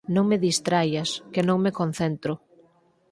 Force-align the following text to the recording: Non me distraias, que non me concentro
Non 0.15 0.25
me 0.29 0.37
distraias, 0.47 1.09
que 1.33 1.41
non 1.47 1.57
me 1.63 1.75
concentro 1.79 2.33